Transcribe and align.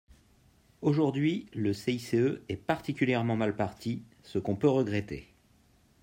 Aujourd’hui, 0.81 1.45
le 1.53 1.73
CICE 1.73 2.15
est 2.49 2.55
particulièrement 2.57 3.35
mal 3.35 3.55
parti, 3.55 4.01
ce 4.23 4.39
qu’on 4.39 4.55
peut 4.55 4.67
regretter. 4.67 5.31